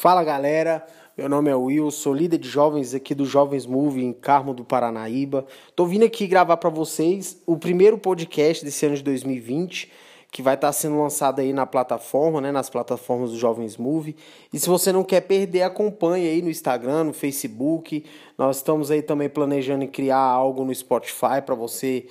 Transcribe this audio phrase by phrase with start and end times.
[0.00, 4.12] Fala galera, meu nome é Will, sou líder de jovens aqui do Jovens Move em
[4.12, 5.44] Carmo do Paranaíba.
[5.74, 9.90] Tô vindo aqui gravar para vocês o primeiro podcast desse ano de 2020,
[10.30, 14.14] que vai estar tá sendo lançado aí na plataforma, né, nas plataformas do Jovens Move.
[14.52, 18.04] E se você não quer perder, acompanhe aí no Instagram, no Facebook.
[18.38, 22.06] Nós estamos aí também planejando criar algo no Spotify para você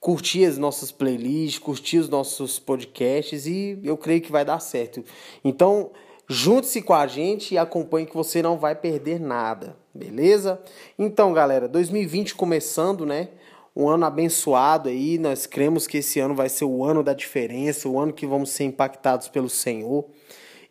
[0.00, 5.04] curtir as nossas playlists, curtir os nossos podcasts e eu creio que vai dar certo.
[5.44, 5.90] Então,
[6.28, 10.60] Junte-se com a gente e acompanhe que você não vai perder nada, beleza?
[10.98, 13.28] Então, galera, 2020 começando, né?
[13.76, 17.88] Um ano abençoado aí, nós cremos que esse ano vai ser o ano da diferença,
[17.88, 20.04] o ano que vamos ser impactados pelo Senhor.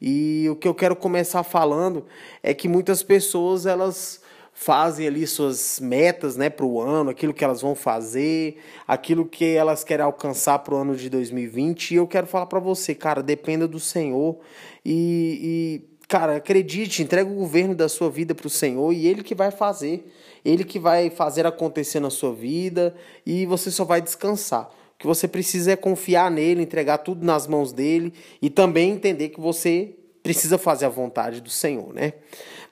[0.01, 2.05] E o que eu quero começar falando
[2.43, 4.21] é que muitas pessoas elas
[4.57, 9.43] fazem ali suas metas né, para o ano, aquilo que elas vão fazer, aquilo que
[9.53, 11.91] elas querem alcançar para o ano de 2020.
[11.91, 14.39] E eu quero falar para você, cara, dependa do Senhor
[14.83, 19.23] e, e, cara, acredite, entrega o governo da sua vida para o Senhor e Ele
[19.23, 20.09] que vai fazer.
[20.43, 22.95] Ele que vai fazer acontecer na sua vida
[23.25, 24.71] e você só vai descansar.
[24.95, 29.29] O que você precisa é confiar nele, entregar tudo nas mãos dele e também entender
[29.29, 29.95] que você
[30.25, 32.13] precisa fazer a vontade do Senhor, né?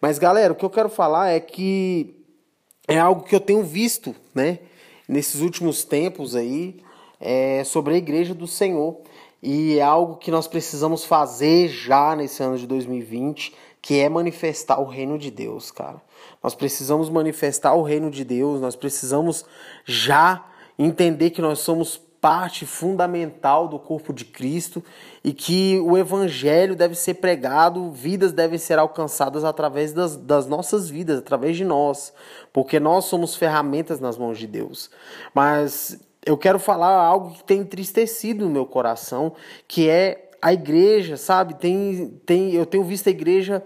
[0.01, 2.15] Mas galera, o que eu quero falar é que
[2.87, 4.57] é algo que eu tenho visto, né,
[5.07, 6.81] nesses últimos tempos aí,
[7.21, 8.97] é sobre a igreja do Senhor.
[9.41, 14.79] E é algo que nós precisamos fazer já nesse ano de 2020, que é manifestar
[14.81, 16.01] o reino de Deus, cara.
[16.41, 19.45] Nós precisamos manifestar o reino de Deus, nós precisamos
[19.85, 20.43] já
[20.79, 24.81] entender que nós somos parte fundamental do corpo de Cristo
[25.21, 30.89] e que o evangelho deve ser pregado, vidas devem ser alcançadas através das, das nossas
[30.89, 32.13] vidas, através de nós,
[32.53, 34.89] porque nós somos ferramentas nas mãos de Deus.
[35.35, 39.33] Mas eu quero falar algo que tem entristecido no meu coração,
[39.67, 41.55] que é a igreja, sabe?
[41.55, 43.61] Tem, tem, eu tenho visto a igreja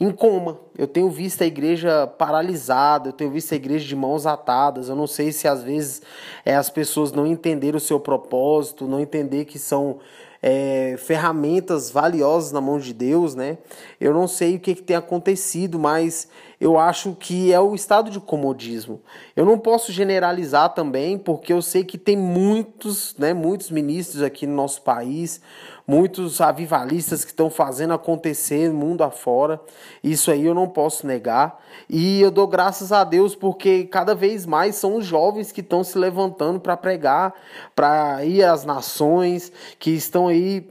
[0.00, 0.58] em coma.
[0.76, 4.88] Eu tenho visto a igreja paralisada, eu tenho visto a igreja de mãos atadas.
[4.88, 6.00] Eu não sei se às vezes
[6.42, 9.98] é, as pessoas não entenderam o seu propósito, não entender que são
[10.42, 13.58] é, ferramentas valiosas na mão de Deus, né?
[14.00, 16.28] Eu não sei o que, que tem acontecido, mas
[16.60, 19.00] eu acho que é o estado de comodismo.
[19.34, 24.46] Eu não posso generalizar também, porque eu sei que tem muitos, né, muitos ministros aqui
[24.46, 25.40] no nosso país,
[25.86, 29.58] muitos avivalistas que estão fazendo acontecer mundo afora.
[30.04, 31.58] Isso aí eu não posso negar.
[31.88, 35.82] E eu dou graças a Deus porque cada vez mais são os jovens que estão
[35.82, 37.32] se levantando para pregar,
[37.74, 40.68] para ir às nações, que estão aí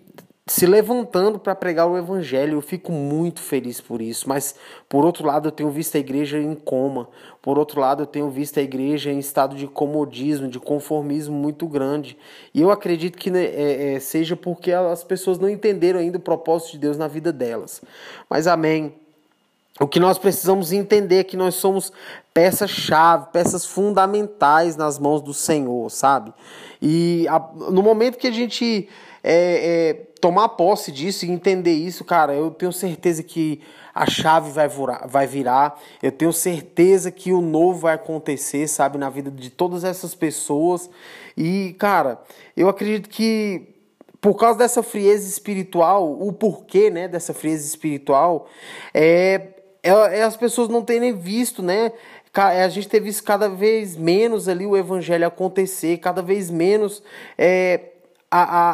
[0.49, 2.57] se levantando para pregar o evangelho.
[2.57, 4.55] Eu fico muito feliz por isso, mas
[4.87, 7.07] por outro lado eu tenho visto a igreja em coma.
[7.41, 11.67] Por outro lado eu tenho visto a igreja em estado de comodismo, de conformismo muito
[11.67, 12.17] grande.
[12.53, 16.21] E eu acredito que né, é, é, seja porque as pessoas não entenderam ainda o
[16.21, 17.81] propósito de Deus na vida delas.
[18.27, 18.93] Mas amém.
[19.79, 21.93] O que nós precisamos entender é que nós somos
[22.33, 26.33] peças-chave, peças fundamentais nas mãos do Senhor, sabe?
[26.81, 27.39] E a,
[27.69, 28.89] no momento que a gente
[29.23, 33.61] é, é, tomar posse disso e entender isso, cara, eu tenho certeza que
[33.93, 38.97] a chave vai, virar, vai virar, eu tenho certeza que o novo vai acontecer, sabe,
[38.97, 40.89] na vida de todas essas pessoas.
[41.35, 42.21] E, cara,
[42.55, 43.75] eu acredito que
[44.21, 48.47] por causa dessa frieza espiritual, o porquê, né, dessa frieza espiritual,
[48.93, 51.93] é, é, é as pessoas não terem visto, né,
[52.33, 57.01] a gente ter visto cada vez menos ali o evangelho acontecer, cada vez menos
[57.37, 57.88] é,
[58.31, 58.71] a, a,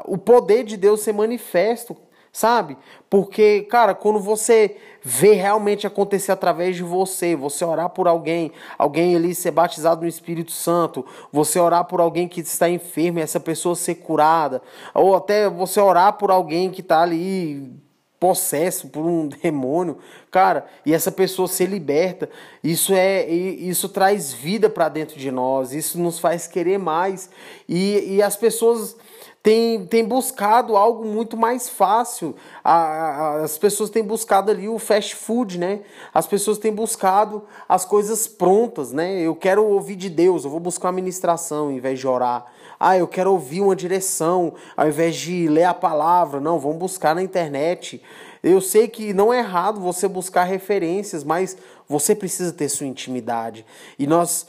[0.00, 1.96] a, o poder de Deus ser manifesto,
[2.32, 2.76] sabe?
[3.08, 9.14] Porque, cara, quando você vê realmente acontecer através de você, você orar por alguém, alguém
[9.14, 13.38] ali ser batizado no Espírito Santo, você orar por alguém que está enfermo e essa
[13.38, 14.62] pessoa ser curada,
[14.94, 17.83] ou até você orar por alguém que está ali
[18.24, 19.98] possesso por um demônio,
[20.30, 22.30] cara, e essa pessoa ser liberta,
[22.62, 27.28] isso é isso traz vida para dentro de nós, isso nos faz querer mais.
[27.68, 28.96] E, e as pessoas
[29.44, 32.34] têm, têm buscado algo muito mais fácil.
[32.64, 35.80] A, a, as pessoas têm buscado ali o fast food, né?
[36.14, 39.20] As pessoas têm buscado as coisas prontas, né?
[39.20, 42.46] Eu quero ouvir de Deus, eu vou buscar uma ministração em vez de orar.
[42.80, 46.40] Ah, eu quero ouvir uma direção ao invés de ler a palavra.
[46.40, 48.02] Não, vamos buscar na internet.
[48.42, 51.56] Eu sei que não é errado você buscar referências, mas
[51.86, 53.64] você precisa ter sua intimidade.
[53.98, 54.46] E nós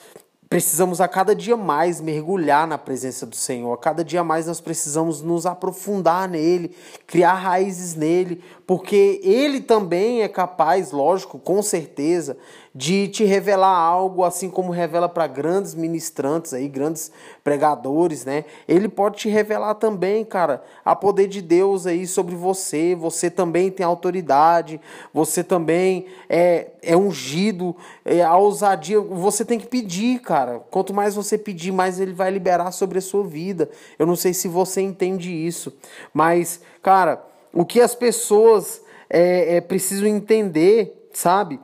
[0.49, 3.73] precisamos a cada dia mais mergulhar na presença do Senhor.
[3.73, 6.75] A cada dia mais nós precisamos nos aprofundar nele,
[7.07, 12.37] criar raízes nele, porque ele também é capaz, lógico, com certeza,
[12.75, 17.09] de te revelar algo, assim como revela para grandes ministrantes aí, grandes
[17.41, 18.43] pregadores, né?
[18.67, 22.93] Ele pode te revelar também, cara, a poder de Deus aí sobre você.
[22.93, 24.81] Você também tem autoridade,
[25.13, 27.73] você também é, é ungido,
[28.03, 28.99] é, a ousadia.
[28.99, 30.59] Você tem que pedir, cara.
[30.69, 33.69] Quanto mais você pedir, mais ele vai liberar sobre a sua vida.
[33.97, 35.73] Eu não sei se você entende isso,
[36.13, 41.57] mas, cara, o que as pessoas é, é precisam entender, sabe?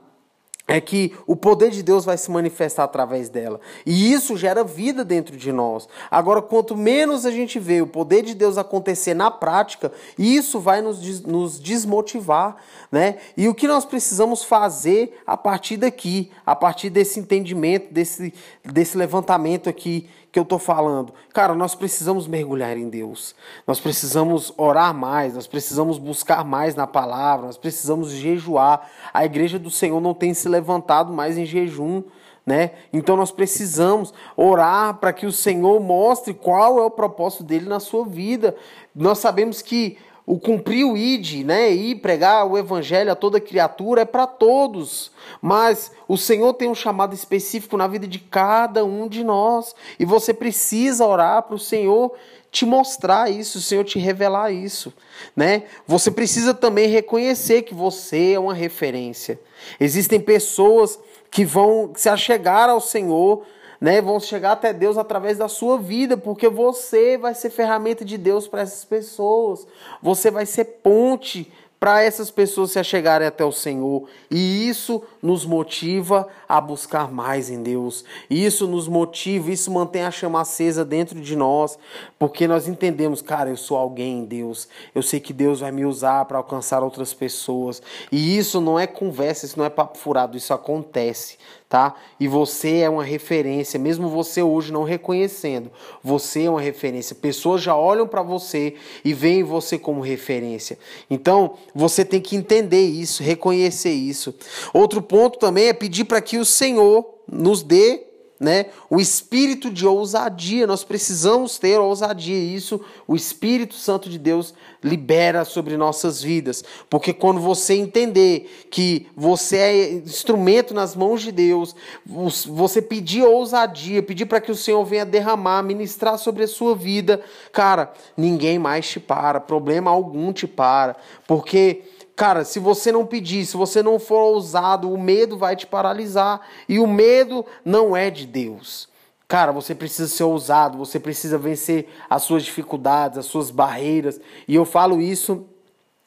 [0.72, 3.60] É que o poder de Deus vai se manifestar através dela.
[3.86, 5.86] E isso gera vida dentro de nós.
[6.10, 10.82] Agora, quanto menos a gente vê o poder de Deus acontecer na prática, isso vai
[10.82, 12.56] nos, nos desmotivar.
[12.90, 13.18] Né?
[13.36, 18.34] E o que nós precisamos fazer a partir daqui, a partir desse entendimento, desse,
[18.64, 21.14] desse levantamento aqui que eu estou falando?
[21.34, 23.36] Cara, nós precisamos mergulhar em Deus.
[23.68, 28.90] Nós precisamos orar mais, nós precisamos buscar mais na palavra, nós precisamos jejuar.
[29.14, 32.02] A igreja do Senhor não tem se levantado mais em jejum.
[32.44, 32.72] Né?
[32.92, 37.80] Então nós precisamos orar para que o Senhor mostre qual é o propósito dele na
[37.80, 38.56] sua vida.
[38.96, 44.02] Nós sabemos que o cumprir o id, né, e pregar o evangelho a toda criatura
[44.02, 49.08] é para todos, mas o Senhor tem um chamado específico na vida de cada um
[49.08, 52.14] de nós, e você precisa orar para o Senhor
[52.52, 54.94] te mostrar isso, o Senhor te revelar isso,
[55.36, 55.64] né?
[55.88, 59.40] Você precisa também reconhecer que você é uma referência.
[59.80, 61.00] Existem pessoas
[61.32, 63.44] que vão se achegar ao Senhor
[63.82, 68.16] né, vão chegar até Deus através da sua vida, porque você vai ser ferramenta de
[68.16, 69.66] Deus para essas pessoas.
[70.04, 71.52] Você vai ser ponte
[71.82, 74.08] para essas pessoas se achegarem até o Senhor.
[74.30, 78.06] E isso nos motiva a buscar mais em Deus.
[78.30, 81.80] Isso nos motiva, isso mantém a chama acesa dentro de nós,
[82.20, 84.68] porque nós entendemos, cara, eu sou alguém em Deus.
[84.94, 87.82] Eu sei que Deus vai me usar para alcançar outras pessoas.
[88.12, 91.40] E isso não é conversa, isso não é papo furado, isso acontece
[91.72, 91.96] tá?
[92.20, 95.72] E você é uma referência, mesmo você hoje não reconhecendo,
[96.04, 97.16] você é uma referência.
[97.16, 98.76] Pessoas já olham para você
[99.06, 100.78] e veem você como referência.
[101.10, 104.34] Então, você tem que entender isso, reconhecer isso.
[104.74, 108.11] Outro ponto também é pedir para que o Senhor nos dê
[108.42, 108.66] né?
[108.90, 114.52] O espírito de ousadia, nós precisamos ter ousadia, isso o Espírito Santo de Deus
[114.84, 121.32] libera sobre nossas vidas, porque quando você entender que você é instrumento nas mãos de
[121.32, 126.76] Deus, você pedir ousadia, pedir para que o Senhor venha derramar, ministrar sobre a sua
[126.76, 127.22] vida,
[127.54, 130.96] cara, ninguém mais te para, problema algum te para,
[131.28, 131.84] porque
[132.22, 136.40] Cara, se você não pedir, se você não for ousado, o medo vai te paralisar.
[136.70, 138.88] E o medo não é de Deus.
[139.28, 144.22] Cara, você precisa ser ousado, você precisa vencer as suas dificuldades, as suas barreiras.
[144.48, 145.48] E eu falo isso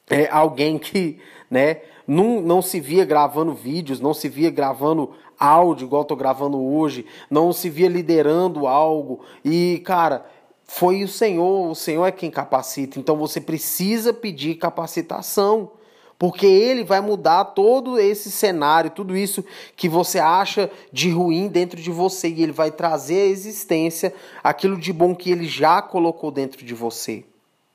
[0.08, 1.18] é alguém que,
[1.50, 6.62] né, não, não se via gravando vídeos, não se via gravando áudio igual estou gravando
[6.62, 9.24] hoje, não se via liderando algo.
[9.44, 10.24] E, cara,
[10.62, 13.00] foi o Senhor, o Senhor é quem capacita.
[13.00, 15.72] Então você precisa pedir capacitação
[16.18, 19.44] porque ele vai mudar todo esse cenário, tudo isso
[19.76, 24.78] que você acha de ruim dentro de você, e ele vai trazer à existência aquilo
[24.78, 27.24] de bom que ele já colocou dentro de você.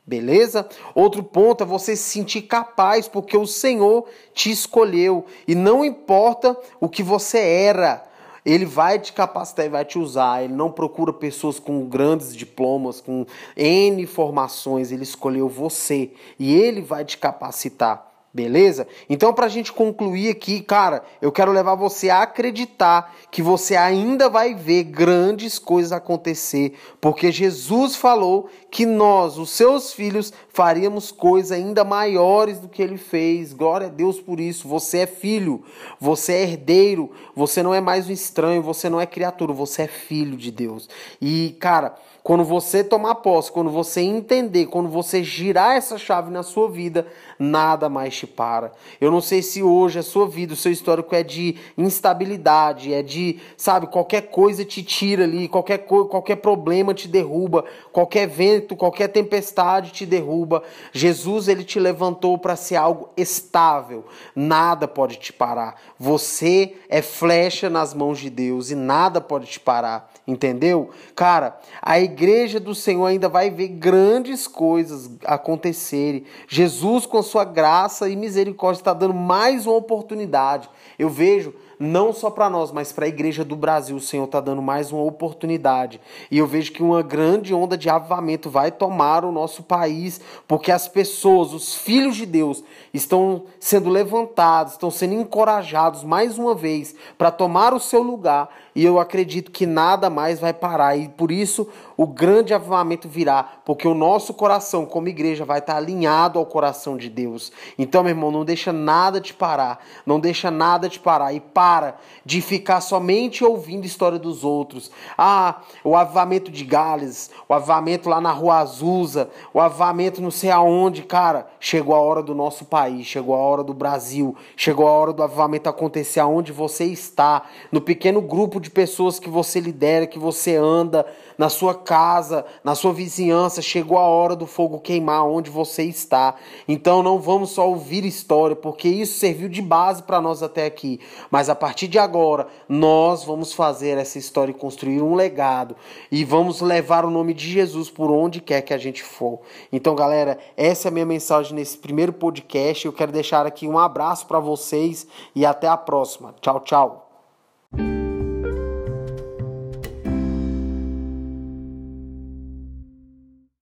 [0.05, 0.67] Beleza?
[0.95, 5.23] Outro ponto é você se sentir capaz, porque o Senhor te escolheu.
[5.47, 8.09] E não importa o que você era,
[8.43, 10.43] ele vai te capacitar e vai te usar.
[10.43, 13.23] Ele não procura pessoas com grandes diplomas, com
[13.55, 14.91] N formações.
[14.91, 18.08] Ele escolheu você e ele vai te capacitar.
[18.31, 18.87] Beleza?
[19.09, 23.75] Então, para a gente concluir aqui, cara, eu quero levar você a acreditar que você
[23.75, 31.11] ainda vai ver grandes coisas acontecer, porque Jesus falou que nós, os seus filhos, faríamos
[31.11, 33.51] coisas ainda maiores do que ele fez.
[33.51, 34.67] Glória a Deus por isso.
[34.67, 35.63] Você é filho,
[35.99, 39.87] você é herdeiro, você não é mais um estranho, você não é criatura, você é
[39.87, 40.87] filho de Deus.
[41.19, 46.43] E, cara, quando você tomar posse, quando você entender, quando você girar essa chave na
[46.43, 47.07] sua vida,
[47.39, 48.71] nada mais te para.
[49.01, 53.01] Eu não sei se hoje a sua vida, o seu histórico é de instabilidade, é
[53.01, 59.07] de, sabe, qualquer coisa te tira ali, qualquer, qualquer problema te derruba, qualquer vento, qualquer
[59.09, 60.63] tempestade te derruba.
[60.91, 64.05] Jesus, ele te levantou para ser algo estável.
[64.35, 65.75] Nada pode te parar.
[65.99, 70.11] Você é flecha nas mãos de Deus e nada pode te parar.
[70.27, 70.91] Entendeu?
[71.15, 76.23] Cara, a igreja do Senhor ainda vai ver grandes coisas acontecerem.
[76.47, 80.69] Jesus, com sua graça e misericórdia, está dando mais uma oportunidade.
[80.97, 83.95] Eu vejo não só para nós, mas para a igreja do Brasil.
[83.95, 86.01] O Senhor está dando mais uma oportunidade.
[86.29, 90.73] E eu vejo que uma grande onda de avivamento vai tomar o nosso país, porque
[90.73, 92.61] as pessoas, os filhos de Deus,
[92.93, 98.49] estão sendo levantados, estão sendo encorajados mais uma vez para tomar o seu lugar.
[98.75, 100.97] E eu acredito que nada mais vai parar.
[100.97, 105.75] E por isso o grande avivamento virá, porque o nosso coração, como igreja, vai estar
[105.75, 107.51] alinhado ao coração de Deus.
[107.77, 111.97] Então, meu irmão, não deixa nada te parar, não deixa nada te parar e para
[112.25, 114.91] de ficar somente ouvindo história dos outros.
[115.17, 120.51] Ah, o avivamento de Gales, o avivamento lá na Rua Azusa, o avivamento não sei
[120.51, 121.47] aonde, cara.
[121.59, 125.23] Chegou a hora do nosso país, chegou a hora do Brasil, chegou a hora do
[125.23, 130.55] avivamento acontecer aonde você está, no pequeno grupo de pessoas que você lidera, que você
[130.55, 131.05] anda
[131.37, 136.35] na sua casa, na sua vizinhança, chegou a hora do fogo queimar onde você está.
[136.67, 140.99] Então não vamos só ouvir história, porque isso serviu de base para nós até aqui.
[141.31, 145.75] Mas a partir de agora, nós vamos fazer essa história e construir um legado
[146.11, 149.39] e vamos levar o nome de Jesus por onde quer que a gente for.
[149.73, 152.85] Então, galera, essa é a minha mensagem nesse primeiro podcast.
[152.85, 156.35] Eu quero deixar aqui um abraço para vocês e até a próxima.
[156.39, 158.08] Tchau, tchau.